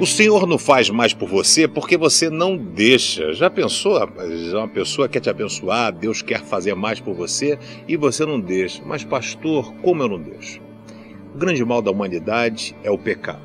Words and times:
O 0.00 0.06
Senhor 0.06 0.46
não 0.46 0.56
faz 0.56 0.88
mais 0.88 1.12
por 1.12 1.28
você 1.28 1.68
porque 1.68 1.94
você 1.94 2.30
não 2.30 2.56
deixa. 2.56 3.34
Já 3.34 3.50
pensou, 3.50 3.98
rapaz? 3.98 4.50
Uma 4.50 4.66
pessoa 4.66 5.06
quer 5.06 5.20
te 5.20 5.28
abençoar, 5.28 5.92
Deus 5.92 6.22
quer 6.22 6.40
fazer 6.40 6.74
mais 6.74 6.98
por 6.98 7.12
você 7.12 7.58
e 7.86 7.98
você 7.98 8.24
não 8.24 8.40
deixa. 8.40 8.82
Mas, 8.86 9.04
pastor, 9.04 9.74
como 9.82 10.02
eu 10.02 10.08
não 10.08 10.18
deixo? 10.18 10.58
O 11.34 11.38
grande 11.38 11.62
mal 11.66 11.82
da 11.82 11.90
humanidade 11.90 12.74
é 12.82 12.90
o 12.90 12.96
pecado. 12.96 13.42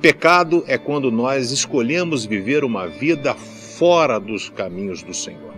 Pecado 0.00 0.62
é 0.68 0.78
quando 0.78 1.10
nós 1.10 1.50
escolhemos 1.50 2.24
viver 2.24 2.62
uma 2.62 2.86
vida 2.86 3.34
fora 3.34 4.20
dos 4.20 4.48
caminhos 4.48 5.02
do 5.02 5.12
Senhor. 5.12 5.52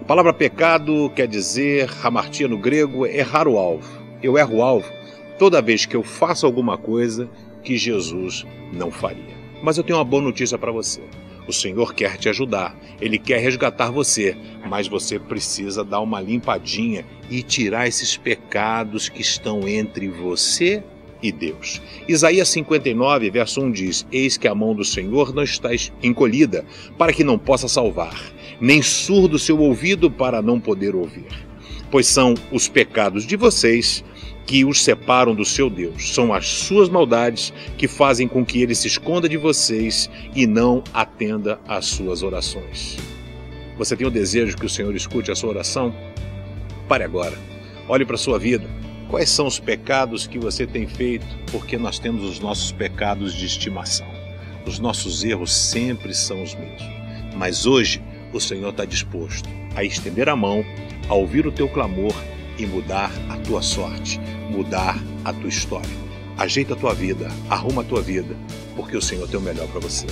A 0.00 0.04
palavra 0.06 0.32
pecado 0.32 1.12
quer 1.14 1.28
dizer, 1.28 1.90
hamartia 2.02 2.48
no 2.48 2.56
grego, 2.56 3.04
é 3.04 3.18
errar 3.18 3.46
o 3.46 3.58
alvo. 3.58 4.02
Eu 4.22 4.38
erro 4.38 4.56
o 4.56 4.62
alvo 4.62 4.90
toda 5.38 5.60
vez 5.60 5.84
que 5.84 5.94
eu 5.94 6.02
faço 6.02 6.46
alguma 6.46 6.78
coisa 6.78 7.28
que 7.62 7.76
Jesus 7.76 8.46
não 8.72 8.90
faria. 8.90 9.43
Mas 9.64 9.78
eu 9.78 9.82
tenho 9.82 9.98
uma 9.98 10.04
boa 10.04 10.22
notícia 10.22 10.58
para 10.58 10.70
você. 10.70 11.00
O 11.48 11.52
Senhor 11.52 11.94
quer 11.94 12.18
te 12.18 12.28
ajudar, 12.28 12.78
Ele 13.00 13.18
quer 13.18 13.38
resgatar 13.38 13.90
você, 13.90 14.36
mas 14.68 14.86
você 14.86 15.18
precisa 15.18 15.82
dar 15.82 16.00
uma 16.00 16.20
limpadinha 16.20 17.02
e 17.30 17.42
tirar 17.42 17.88
esses 17.88 18.14
pecados 18.14 19.08
que 19.08 19.22
estão 19.22 19.66
entre 19.66 20.06
você 20.06 20.84
e 21.22 21.32
Deus. 21.32 21.80
Isaías 22.06 22.50
59, 22.50 23.30
verso 23.30 23.62
1 23.62 23.72
diz: 23.72 24.06
Eis 24.12 24.36
que 24.36 24.46
a 24.46 24.54
mão 24.54 24.74
do 24.74 24.84
Senhor 24.84 25.34
não 25.34 25.42
está 25.42 25.70
encolhida, 26.02 26.66
para 26.98 27.12
que 27.12 27.24
não 27.24 27.38
possa 27.38 27.66
salvar, 27.66 28.20
nem 28.60 28.82
surdo 28.82 29.38
seu 29.38 29.58
ouvido 29.58 30.10
para 30.10 30.42
não 30.42 30.60
poder 30.60 30.94
ouvir. 30.94 31.46
Pois 31.90 32.06
são 32.06 32.34
os 32.52 32.68
pecados 32.68 33.26
de 33.26 33.34
vocês 33.34 34.04
que 34.46 34.64
os 34.64 34.82
separam 34.82 35.34
do 35.34 35.44
seu 35.44 35.70
Deus. 35.70 36.12
São 36.14 36.32
as 36.32 36.46
suas 36.46 36.88
maldades 36.88 37.52
que 37.78 37.88
fazem 37.88 38.28
com 38.28 38.44
que 38.44 38.62
ele 38.62 38.74
se 38.74 38.86
esconda 38.86 39.28
de 39.28 39.36
vocês 39.36 40.10
e 40.34 40.46
não 40.46 40.82
atenda 40.92 41.58
às 41.66 41.86
suas 41.86 42.22
orações. 42.22 42.96
Você 43.78 43.96
tem 43.96 44.06
o 44.06 44.10
desejo 44.10 44.56
que 44.56 44.66
o 44.66 44.70
Senhor 44.70 44.94
escute 44.94 45.30
a 45.30 45.34
sua 45.34 45.50
oração? 45.50 45.94
Pare 46.88 47.04
agora. 47.04 47.36
Olhe 47.88 48.04
para 48.04 48.14
a 48.14 48.18
sua 48.18 48.38
vida. 48.38 48.68
Quais 49.08 49.30
são 49.30 49.46
os 49.46 49.58
pecados 49.58 50.26
que 50.26 50.38
você 50.38 50.66
tem 50.66 50.86
feito? 50.86 51.26
Porque 51.50 51.76
nós 51.76 51.98
temos 51.98 52.24
os 52.24 52.40
nossos 52.40 52.72
pecados 52.72 53.34
de 53.34 53.46
estimação. 53.46 54.06
Os 54.66 54.78
nossos 54.78 55.24
erros 55.24 55.52
sempre 55.52 56.14
são 56.14 56.42
os 56.42 56.54
mesmos. 56.54 56.82
Mas 57.36 57.66
hoje 57.66 58.02
o 58.32 58.40
Senhor 58.40 58.70
está 58.70 58.84
disposto 58.84 59.48
a 59.76 59.84
estender 59.84 60.28
a 60.28 60.36
mão, 60.36 60.64
a 61.08 61.14
ouvir 61.14 61.46
o 61.46 61.52
teu 61.52 61.68
clamor 61.68 62.14
e 62.58 62.66
mudar 62.66 63.10
a 63.28 63.36
tua 63.38 63.62
sorte, 63.62 64.20
mudar 64.50 64.96
a 65.24 65.32
tua 65.32 65.48
história. 65.48 66.04
Ajeita 66.36 66.74
a 66.74 66.76
tua 66.76 66.94
vida, 66.94 67.28
arruma 67.48 67.82
a 67.82 67.84
tua 67.84 68.02
vida, 68.02 68.36
porque 68.74 68.96
o 68.96 69.02
Senhor 69.02 69.28
tem 69.28 69.38
o 69.38 69.42
melhor 69.42 69.68
para 69.68 69.80
você. 69.80 70.06